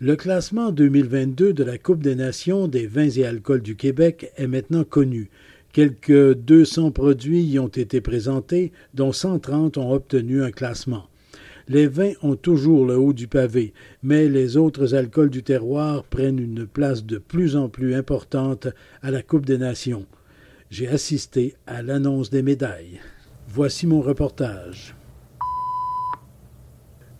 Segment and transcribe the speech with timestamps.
[0.00, 4.46] Le classement 2022 de la Coupe des Nations des vins et alcools du Québec est
[4.46, 5.28] maintenant connu.
[5.72, 11.08] Quelques 200 produits y ont été présentés, dont 130 ont obtenu un classement.
[11.66, 13.72] Les vins ont toujours le haut du pavé,
[14.04, 18.68] mais les autres alcools du terroir prennent une place de plus en plus importante
[19.02, 20.06] à la Coupe des Nations.
[20.70, 23.00] J'ai assisté à l'annonce des médailles.
[23.48, 24.94] Voici mon reportage.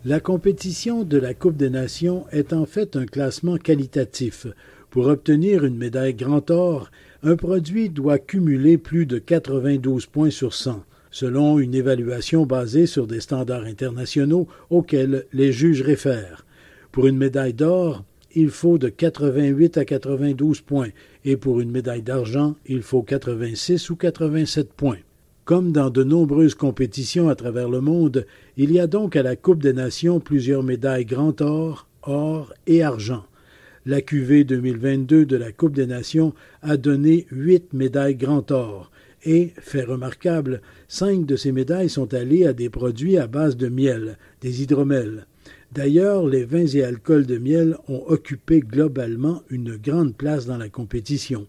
[0.09, 4.47] La compétition de la Coupe des Nations est en fait un classement qualitatif.
[4.89, 6.89] Pour obtenir une médaille Grand Or,
[7.21, 13.05] un produit doit cumuler plus de 92 points sur 100, selon une évaluation basée sur
[13.05, 16.43] des standards internationaux auxquels les juges réfèrent.
[16.91, 18.03] Pour une médaille d'or,
[18.33, 20.89] il faut de 88 à 92 points,
[21.23, 24.97] et pour une médaille d'argent, il faut 86 ou 87 points.
[25.49, 29.35] Comme dans de nombreuses compétitions à travers le monde, il y a donc à la
[29.35, 33.25] Coupe des Nations plusieurs médailles grand or, or et argent.
[33.87, 38.91] La QV 2022 de la Coupe des Nations a donné huit médailles grand or,
[39.23, 43.69] et, fait remarquable, cinq de ces médailles sont allées à des produits à base de
[43.69, 45.25] miel, des hydromels.
[45.71, 50.69] D'ailleurs, les vins et alcools de miel ont occupé globalement une grande place dans la
[50.69, 51.47] compétition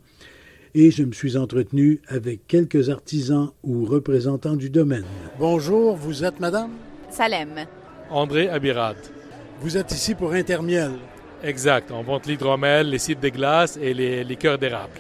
[0.74, 5.04] et je me suis entretenu avec quelques artisans ou représentants du domaine.
[5.38, 6.70] Bonjour, vous êtes madame?
[7.10, 7.66] Salem.
[8.10, 8.96] André Abirad.
[9.60, 10.92] Vous êtes ici pour Intermiel.
[11.42, 14.94] Exact, on vend l'hydromel, les cidres de glace et les liqueurs d'érable.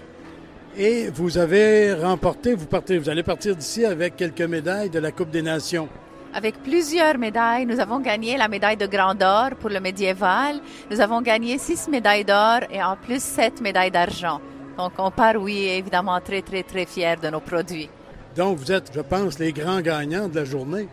[0.76, 5.12] Et vous avez remporté, vous, partez, vous allez partir d'ici avec quelques médailles de la
[5.12, 5.88] Coupe des Nations.
[6.32, 10.60] Avec plusieurs médailles, nous avons gagné la médaille de Grand Or pour le médiéval.
[10.90, 14.40] Nous avons gagné six médailles d'or et en plus sept médailles d'argent.
[14.80, 17.90] Donc, on part, oui, évidemment, très, très, très fiers de nos produits.
[18.34, 20.88] Donc, vous êtes, je pense, les grands gagnants de la journée.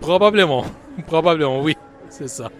[0.00, 0.64] Probablement.
[1.06, 1.76] Probablement, oui.
[2.10, 2.50] C'est ça.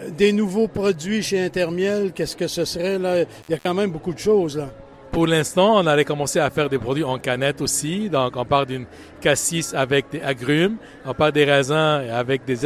[0.00, 3.22] Euh, des nouveaux produits chez Intermiel, qu'est-ce que ce serait, là?
[3.22, 4.68] Il y a quand même beaucoup de choses, là.
[5.10, 8.08] Pour l'instant, on allait commencer à faire des produits en canette aussi.
[8.08, 8.86] Donc, on part d'une
[9.20, 12.58] cassis avec des agrumes, on part des raisins avec des,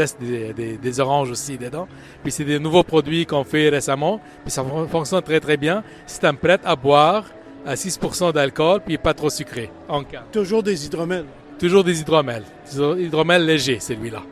[0.53, 1.89] des, des, oranges aussi dedans.
[2.23, 4.21] Puis, c'est des nouveaux produits qu'on fait récemment.
[4.43, 5.83] Puis, ça fonctionne très, très bien.
[6.05, 7.25] C'est un prêt à boire
[7.67, 10.25] à 6% d'alcool, puis pas trop sucré en cas.
[10.33, 11.27] Toujours des hydromels.
[11.59, 12.45] Toujours des hydromels.
[12.73, 14.23] Hydromel léger, celui-là.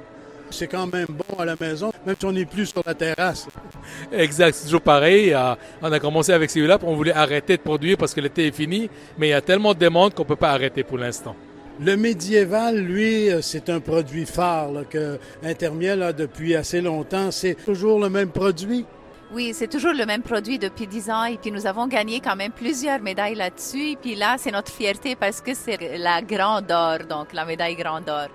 [0.50, 3.46] C'est quand même bon à la maison, même si on n'est plus sur la terrasse.
[4.12, 5.32] Exact, c'est toujours pareil.
[5.32, 8.48] Euh, on a commencé avec celui-là, puis on voulait arrêter de produire parce que l'été
[8.48, 10.98] est fini, mais il y a tellement de demandes qu'on ne peut pas arrêter pour
[10.98, 11.36] l'instant.
[11.82, 17.30] Le médiéval, lui, euh, c'est un produit phare que Intermiel a depuis assez longtemps.
[17.30, 18.84] C'est toujours le même produit?
[19.32, 22.34] Oui, c'est toujours le même produit depuis dix ans et puis nous avons gagné quand
[22.34, 23.90] même plusieurs médailles là-dessus.
[23.90, 27.76] Et puis là, c'est notre fierté parce que c'est la Grande Or, donc la médaille
[27.76, 28.26] Grande Or.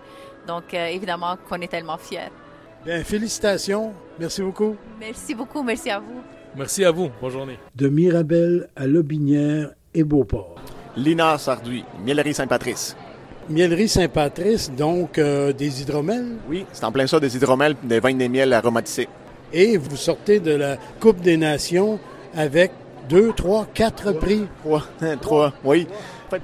[0.48, 2.32] Donc euh, évidemment qu'on est tellement fiers.
[2.86, 3.92] Bien, félicitations.
[4.18, 4.78] Merci beaucoup.
[4.98, 5.64] Merci beaucoup.
[5.64, 6.22] Merci à vous.
[6.56, 7.10] Merci à vous.
[7.20, 7.60] Bonne journée.
[7.76, 10.56] De Mirabel à Lobinière et Beauport.
[10.96, 12.96] Lina Sarduy, Mielerie Saint-Patrice.
[13.50, 16.38] Mielerie Saint-Patrice, donc euh, des hydromels?
[16.48, 19.10] Oui, c'est en plein ça, des hydromels, des vins des miels aromatisés
[19.54, 22.00] et vous sortez de la Coupe des Nations
[22.36, 22.72] avec
[23.10, 24.48] deux, trois, quatre prix.
[24.64, 24.84] Trois,
[25.22, 25.88] trois, oui.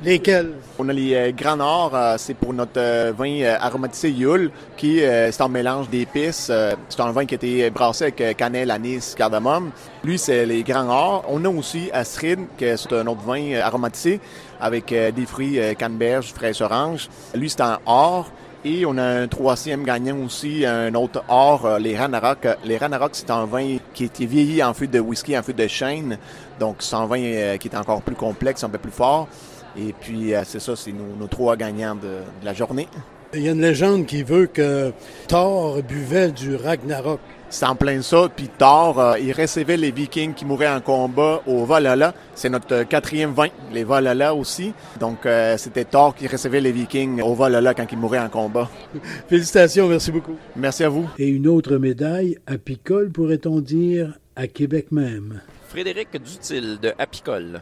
[0.03, 0.53] Lesquels?
[0.79, 4.99] On a les euh, Grands Nord, euh, c'est pour notre euh, vin aromatisé Yule, qui
[4.99, 6.51] c'est un mélange d'épices.
[6.89, 9.71] c'est un vin qui a été brassé avec cannelle, anis, cardamome.
[10.03, 11.25] Lui, c'est les Grands Nord.
[11.27, 14.19] On a aussi Astrid, qui c'est un autre vin aromatisé
[14.59, 17.09] avec des fruits canneberge, fraises orange.
[17.33, 18.31] Lui, c'est un or.
[18.63, 22.47] Et on a un troisième gagnant aussi, un autre or, euh, les Ranarok.
[22.63, 25.65] Les Ranarok, c'est un vin qui était vieilli en fût de whisky, en fût de
[25.65, 26.19] chêne.
[26.59, 29.27] Donc, c'est un vin euh, qui est encore plus complexe, un peu plus fort.
[29.75, 32.87] Et puis, euh, c'est ça, c'est nos, trois gagnants de, de la journée.
[33.33, 34.93] Il y a une légende qui veut que
[35.27, 37.19] Thor buvait du Ragnarok.
[37.51, 38.29] C'est en plein ça.
[38.33, 42.13] Puis Thor, euh, il recevait les Vikings qui mouraient en combat au Valhalla.
[42.33, 44.71] C'est notre euh, quatrième vin, les Valhalla aussi.
[45.01, 48.69] Donc, euh, c'était Thor qui recevait les Vikings au Valhalla quand ils mouraient en combat.
[49.27, 50.37] Félicitations, merci beaucoup.
[50.55, 51.09] Merci à vous.
[51.19, 55.41] Et une autre médaille, apicole, pourrait-on dire, à Québec même.
[55.67, 57.61] Frédéric Dutil de Apicole.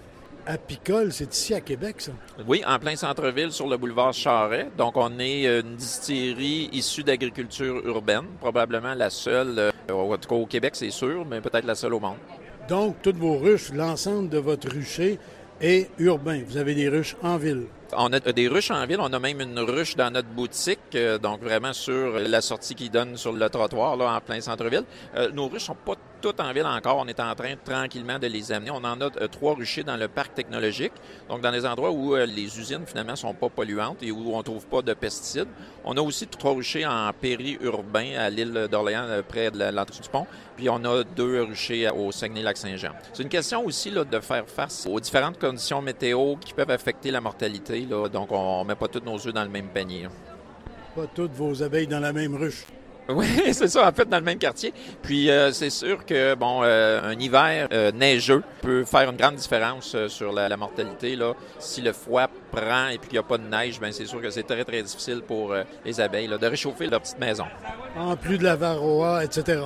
[0.49, 2.11] Apicole, c'est ici à Québec, ça?
[2.47, 4.67] Oui, en plein centre-ville, sur le boulevard Charret.
[4.75, 10.35] Donc, on est une distillerie issue d'agriculture urbaine, probablement la seule, euh, en tout cas
[10.35, 12.17] au Québec, c'est sûr, mais peut-être la seule au monde.
[12.67, 15.19] Donc, toutes vos ruches, l'ensemble de votre rucher
[15.61, 16.41] et urbain.
[16.47, 17.65] Vous avez des ruches en ville.
[17.95, 18.99] On a des ruches en ville.
[18.99, 22.89] On a même une ruche dans notre boutique, euh, donc vraiment sur la sortie qui
[22.89, 24.85] donne sur le trottoir, là, en plein centre-ville.
[25.15, 26.97] Euh, nos ruches sont pas toutes en ville encore.
[26.97, 28.71] On est en train tranquillement de les amener.
[28.71, 30.93] On en a euh, trois ruchers dans le parc technologique,
[31.27, 34.65] donc dans des endroits où les usines finalement sont pas polluantes et où on trouve
[34.65, 35.47] pas de pesticides.
[35.83, 40.27] On a aussi trois ruchers en périurbain à l'île d'Orléans, près de l'entrée du pont.
[40.55, 42.91] Puis on a deux ruchers au Saguenay-Lac-Saint-Jean.
[43.13, 47.11] C'est une question aussi là, de faire face aux différentes conditions météo qui peuvent affecter
[47.11, 47.39] la mortalité
[48.11, 50.07] donc, on ne met pas tous nos œufs dans le même panier.
[50.95, 52.65] Pas toutes vos abeilles dans la même ruche.
[53.09, 54.73] Oui, c'est ça, en fait, dans le même quartier.
[55.01, 59.35] Puis euh, c'est sûr que bon, euh, un hiver euh, neigeux peut faire une grande
[59.35, 61.15] différence sur la, mortalité.
[61.15, 61.33] Là.
[61.57, 64.21] Si le froid prend et puis qu'il n'y a pas de neige, ben c'est sûr
[64.21, 65.53] que c'est très très difficile pour
[65.85, 67.45] les abeilles de réchauffer leur petite maison.
[67.97, 69.61] En plus de la varroa, etc.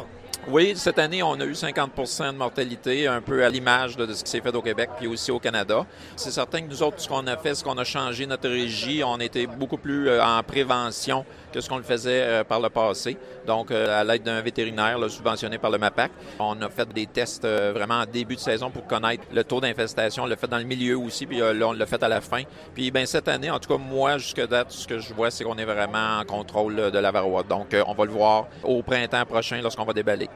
[0.50, 4.26] Oui, cette année, on a eu 50% de mortalité, un peu à l'image de ce
[4.26, 5.86] qui s'est fait au Québec puis aussi au Canada.
[6.18, 9.02] C'est certain que nous autres, ce qu'on a fait, c'est qu'on a changé notre régie.
[9.06, 12.70] On était beaucoup plus euh, en prévention que ce qu'on le faisait euh, par le
[12.70, 13.18] passé.
[13.48, 17.48] Donc, euh, à l'aide d'un vétérinaire subventionné par le MAPAC, on a fait des tests
[17.48, 20.24] vraiment en début de saison pour connaître le taux d'infestation.
[20.24, 22.44] On l'a fait dans le milieu aussi, puis là, on l'a fait à la fin.
[22.76, 25.46] Puis, ben cette année, en tout cas, moi, jusque date, ce que je vois, c'est
[25.46, 27.44] qu'on est vraiment en contrôle de la varroa.
[27.44, 30.30] Donc, on va le voir au printemps prochain lorsqu'on va déballer.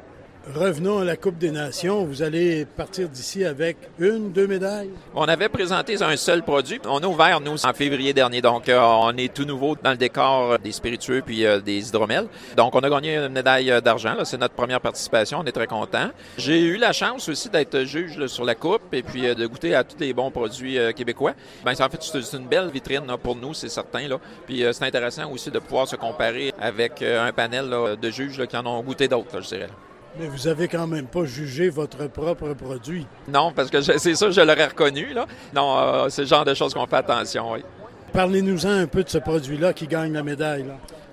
[0.55, 2.05] Revenons à la Coupe des Nations.
[2.05, 4.91] Vous allez partir d'ici avec une, deux médailles?
[5.13, 6.79] On avait présenté un seul produit.
[6.85, 8.41] On a ouvert, nous, en février dernier.
[8.41, 12.27] Donc, euh, on est tout nouveau dans le décor des spiritueux puis euh, des hydromels.
[12.55, 14.15] Donc, on a gagné une médaille euh, d'argent.
[14.23, 15.39] C'est notre première participation.
[15.39, 16.11] On est très contents.
[16.37, 19.83] J'ai eu la chance aussi d'être juge sur la Coupe et puis de goûter à
[19.83, 21.33] tous les bons produits québécois.
[21.65, 24.07] Ben, en fait, c'est une belle vitrine pour nous, c'est certain.
[24.45, 28.65] Puis, c'est intéressant aussi de pouvoir se comparer avec un panel de juges qui en
[28.65, 29.69] ont goûté d'autres, je dirais.
[30.19, 33.05] Mais vous avez quand même pas jugé votre propre produit.
[33.27, 35.13] Non, parce que c'est ça, je l'aurais reconnu.
[35.13, 35.27] Là.
[35.53, 37.63] Non, euh, c'est le genre de choses qu'on fait attention, oui.
[38.13, 40.65] Parlez-nous-en un peu de ce produit-là qui gagne la médaille.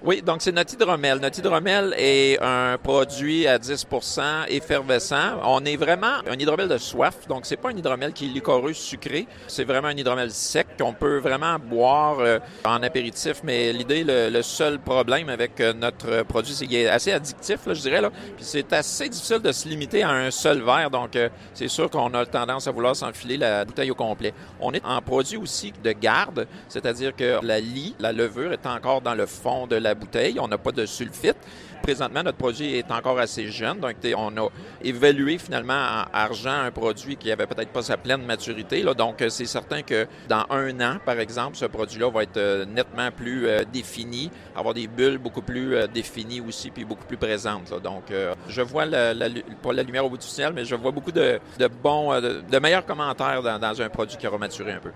[0.06, 1.18] Oui, donc c'est notre hydromel.
[1.18, 5.38] Notre hydromel est un produit à 10% effervescent.
[5.42, 8.74] On est vraiment un hydromel de soif, donc c'est pas un hydromel qui est licoreux
[8.74, 9.26] sucré.
[9.46, 13.40] C'est vraiment un hydromel sec qu'on peut vraiment boire euh, en apéritif.
[13.44, 17.80] Mais l'idée, le, seul problème avec euh, notre produit, c'est qu'il est assez addictif, je
[17.80, 18.02] dirais.
[18.36, 21.88] Puis c'est assez difficile de se limiter à un seul verre, donc euh, c'est sûr
[21.88, 24.34] qu'on a tendance à vouloir s'enfiler la bouteille au complet.
[24.60, 26.46] On est en produit aussi de garde,
[26.84, 30.38] c'est-à-dire que la lie, la levure est encore dans le fond de la bouteille.
[30.38, 31.38] On n'a pas de sulfite.
[31.82, 33.78] Présentement, notre produit est encore assez jeune.
[33.80, 34.48] Donc, on a
[34.82, 38.82] évalué finalement en argent un produit qui avait peut-être pas sa pleine maturité.
[38.82, 42.66] Donc, euh, c'est certain que dans un an, par exemple, ce produit-là va être euh,
[42.66, 47.72] nettement plus euh, défini, avoir des bulles beaucoup plus définies aussi, puis beaucoup plus présentes.
[47.82, 48.12] Donc,
[48.48, 49.14] je vois la,
[49.62, 51.40] pas la lumière au bout du ciel, mais je vois beaucoup de,
[51.82, 54.90] bons, de, meilleurs commentaires dans, dans un produit qui aura maturé un peu.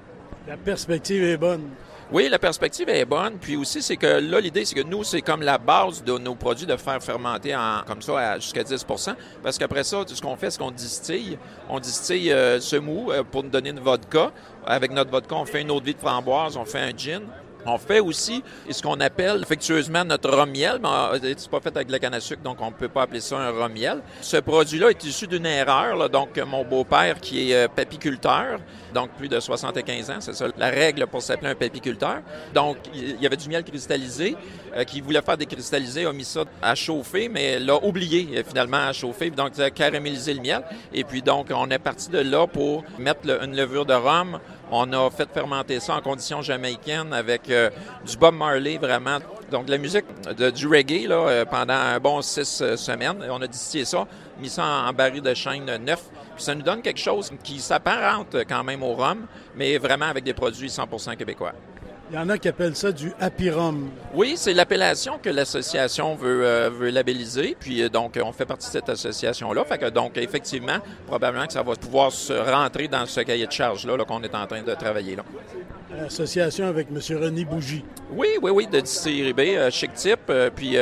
[0.49, 1.69] La perspective est bonne.
[2.11, 3.37] Oui, la perspective est bonne.
[3.39, 6.35] Puis aussi, c'est que là, l'idée, c'est que nous, c'est comme la base de nos
[6.35, 10.51] produits de faire fermenter en, comme ça jusqu'à 10% Parce qu'après ça, ce qu'on fait,
[10.51, 11.39] c'est qu'on distille.
[11.69, 14.33] On distille euh, ce mou euh, pour nous donner une vodka.
[14.65, 17.25] Avec notre vodka, on fait une autre vie de framboise, on fait un gin.
[17.69, 21.77] On fait aussi ce qu'on appelle affectueusement notre rhum miel, mais euh, c'est pas fait
[21.77, 24.01] avec la canne à sucre, donc on ne peut pas appeler ça un rhum miel.
[24.21, 26.09] Ce produit-là est issu d'une erreur.
[26.09, 28.59] donc, mon beau-père, qui est papiculteur,
[28.95, 32.23] donc plus de 75 ans, c'est ça la règle pour s'appeler un papiculteur.
[32.55, 34.37] Donc, il y avait du miel cristallisé
[34.68, 38.89] euh, qui voulait faire décristalliser, a mis ça à chauffer, mais l'a oublié euh, finalement
[38.89, 40.63] à chauffer, donc ça a caramélisé le miel.
[40.93, 44.39] Et puis donc, on est parti de là pour mettre une levure de rhum.
[44.71, 47.71] On a fait fermenter ça en conditions jamaïcaines avec euh,
[48.07, 49.19] du Bob Marley vraiment.
[49.51, 50.05] Donc, la musique
[50.37, 53.25] de, du reggae là, pendant un bon six semaines.
[53.31, 54.07] On a distillé ça,
[54.39, 56.03] mis ça en, baril de chêne neuf
[56.39, 60.35] ça nous donne quelque chose qui s'apparente quand même au rhum, mais vraiment avec des
[60.35, 61.53] produits 100% québécois.
[62.11, 63.91] Il y en a qui appellent ça du happy rum.
[64.15, 67.55] Oui, c'est l'appellation que l'association veut, euh, veut labelliser.
[67.61, 69.63] Puis euh, donc, on fait partie de cette association-là.
[69.65, 73.53] Fait que donc, effectivement, probablement que ça va pouvoir se rentrer dans ce cahier de
[73.53, 75.17] charge-là qu'on est en train de travailler.
[75.17, 75.25] Là.
[76.01, 76.99] L'association avec M.
[77.19, 77.85] René Bougie.
[78.11, 80.33] Oui, oui, oui, de distillerie B, euh, chic type.
[80.57, 80.79] puis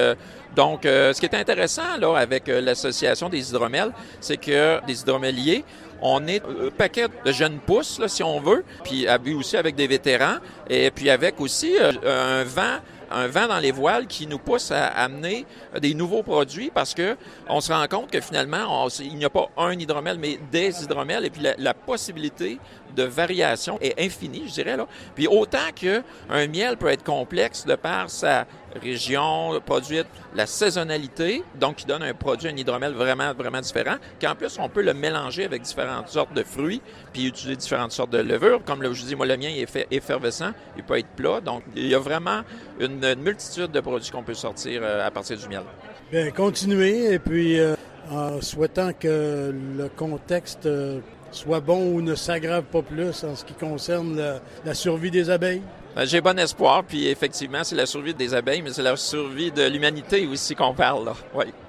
[0.54, 5.64] donc, ce qui est intéressant là avec l'association des hydromels, c'est que des hydromeliers
[6.02, 9.86] on est un paquet de jeunes pousses, là, si on veut, puis aussi avec des
[9.86, 10.36] vétérans,
[10.68, 12.80] et puis avec aussi euh, un vent
[13.10, 15.46] un vent dans les voiles qui nous pousse à amener
[15.80, 17.16] des nouveaux produits parce que
[17.48, 21.24] on se rend compte que finalement, il n'y a pas un hydromel, mais des hydromels
[21.24, 22.58] et puis la, possibilité
[22.96, 24.86] de variation est infinie, je dirais là.
[25.14, 28.46] Puis autant que un miel peut être complexe de par sa
[28.82, 34.34] région produite, la saisonnalité, donc qui donne un produit, un hydromel vraiment, vraiment différent, qu'en
[34.34, 36.80] plus, on peut le mélanger avec différentes sortes de fruits,
[37.12, 38.62] puis utiliser différentes sortes de levures.
[38.64, 41.86] Comme je vous dis, moi, le mien est effervescent, il peut être plat, donc il
[41.86, 42.42] y a vraiment
[42.80, 45.62] une, multitude de produits qu'on peut sortir euh, à partir du miel.
[46.10, 47.74] Bien, continuez, et puis euh,
[48.10, 53.44] en souhaitant que le contexte euh, soit bon ou ne s'aggrave pas plus en ce
[53.44, 54.20] qui concerne
[54.64, 55.62] la, survie des abeilles?
[55.94, 59.50] Ben, j'ai bon espoir, puis effectivement, c'est la survie des abeilles, mais c'est la survie
[59.50, 61.06] de l'humanité aussi qu'on parle.
[61.06, 61.14] Là.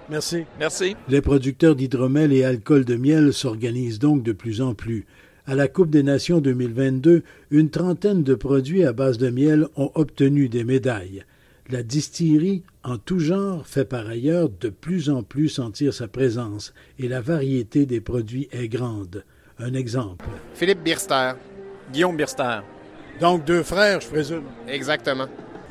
[0.10, 0.46] Merci.
[0.60, 0.96] Merci.
[1.08, 5.06] Les producteurs d'hydromel et alcool de miel s'organisent donc de plus en plus.
[5.50, 9.92] À la Coupe des Nations 2022, une trentaine de produits à base de miel ont
[9.96, 11.24] obtenu des médailles.
[11.70, 16.74] La distillerie, en tout genre, fait par ailleurs de plus en plus sentir sa présence
[17.00, 19.24] et la variété des produits est grande.
[19.58, 20.26] Un exemple.
[20.54, 21.32] Philippe Birster.
[21.94, 22.60] Guillaume Birster.
[23.22, 24.44] Donc deux frères, je présume.
[24.68, 25.28] Exactement.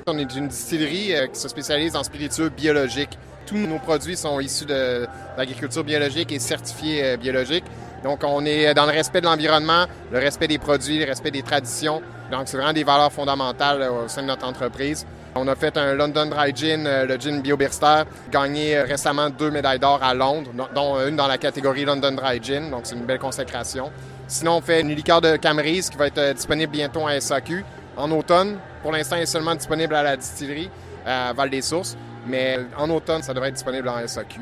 [0.07, 3.19] On est une distillerie euh, qui se spécialise en spiritueux biologiques.
[3.45, 5.07] Tous nos produits sont issus de
[5.37, 7.65] l'agriculture biologique et certifiés euh, biologiques.
[8.03, 11.43] Donc, on est dans le respect de l'environnement, le respect des produits, le respect des
[11.43, 12.03] traditions.
[12.31, 15.07] Donc, c'est vraiment des valeurs fondamentales euh, au sein de notre entreprise.
[15.35, 20.03] On a fait un London Dry Gin, le gin BioBirster, gagné récemment deux médailles d'or
[20.03, 23.93] à Londres, dont une dans la catégorie London Dry Gin, donc c'est une belle consécration.
[24.29, 27.67] Sinon, on fait une liqueur de Camerise qui va être disponible bientôt à SAQ
[27.99, 28.59] en automne.
[28.81, 30.71] Pour l'instant, elle est seulement disponible à la distillerie
[31.05, 34.41] à Val-des-Sources, mais en automne, ça devrait être disponible en SAQ.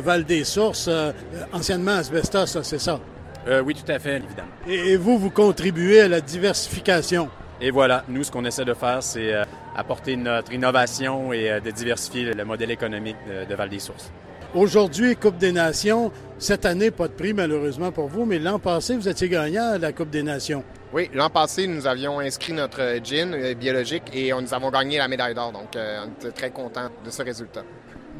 [0.00, 1.12] Val-des-Sources, euh,
[1.52, 3.00] anciennement Asbestos, c'est ça?
[3.46, 4.48] Euh, oui, tout à fait, évidemment.
[4.66, 7.28] Et, vous, vous contribuez à la diversification.
[7.60, 9.44] Et voilà, nous, ce qu'on essaie de faire, c'est euh,
[9.76, 14.10] apporter notre innovation et de diversifier le modèle économique de Val-des-Sources.
[14.54, 16.12] Aujourd'hui, Coupe des Nations.
[16.38, 19.78] Cette année, pas de prix malheureusement pour vous, mais l'an passé, vous étiez gagnant à
[19.78, 20.64] la Coupe des Nations.
[20.92, 25.34] Oui, l'an passé, nous avions inscrit notre gin biologique et nous avons gagné la médaille
[25.34, 25.52] d'or.
[25.52, 27.62] Donc, on était très contents de ce résultat.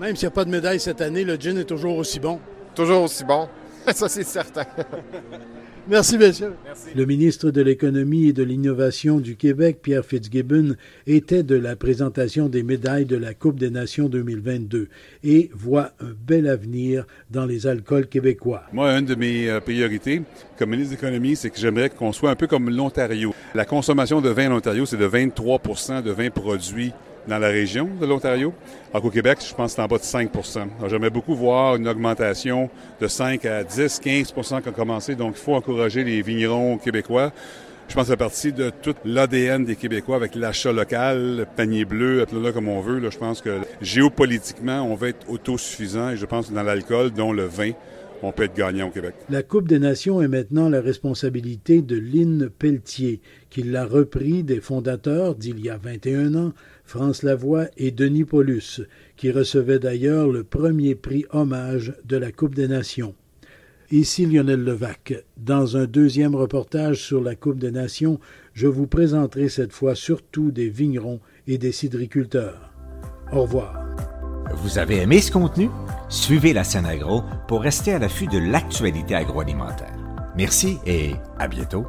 [0.01, 2.41] Même s'il n'y a pas de médaille cette année, le gin est toujours aussi bon.
[2.75, 3.49] Toujours aussi bon.
[3.95, 4.65] Ça, c'est certain.
[5.87, 6.55] Merci, messieurs.
[6.97, 12.49] Le ministre de l'Économie et de l'Innovation du Québec, Pierre Fitzgibbon, était de la présentation
[12.49, 14.89] des médailles de la Coupe des Nations 2022
[15.25, 18.63] et voit un bel avenir dans les alcools québécois.
[18.73, 20.23] Moi, une de mes euh, priorités
[20.59, 23.35] comme ministre de l'Économie, c'est que j'aimerais qu'on soit un peu comme l'Ontario.
[23.55, 26.93] La consommation de vin en Ontario, c'est de 23% de vin produits
[27.29, 28.53] dans la région de l'Ontario.
[28.93, 31.89] Alors qu'au Québec, je pense que c'est en bas de 5% J'aimerais beaucoup voir une
[31.89, 35.15] augmentation de 5 à 10, 15% qui a commencé.
[35.15, 37.33] Donc, il faut encourager les vignerons québécois.
[37.89, 42.23] Je pense c'est partie de tout l'ADN des Québécois avec l'achat local, le panier bleu,
[42.23, 42.99] appelez-le comme on veut.
[42.99, 47.11] Là, je pense que géopolitiquement, on va être autosuffisant et je pense que dans l'alcool,
[47.11, 47.73] dont le vin,
[48.23, 49.15] on peut être gagnant au Québec.
[49.29, 54.61] La Coupe des Nations est maintenant la responsabilité de Lynn Pelletier, qui l'a repris des
[54.61, 56.53] fondateurs d'il y a 21 ans,
[56.85, 58.83] France Lavoie et Denis Paulus,
[59.17, 63.15] qui recevaient d'ailleurs le premier prix hommage de la Coupe des Nations.
[63.91, 65.25] Ici Lionel Levac.
[65.37, 68.19] Dans un deuxième reportage sur la Coupe des Nations,
[68.53, 72.73] je vous présenterai cette fois surtout des vignerons et des cidriculteurs.
[73.33, 73.85] Au revoir.
[74.57, 75.69] Vous avez aimé ce contenu?
[76.09, 79.97] Suivez la scène agro pour rester à l'affût de l'actualité agroalimentaire.
[80.37, 81.87] Merci et à bientôt.